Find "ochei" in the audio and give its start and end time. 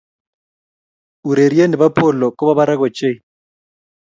2.87-3.17